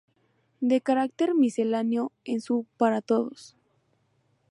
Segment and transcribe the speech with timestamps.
[0.61, 3.55] De carácter misceláneo es su "Para todos.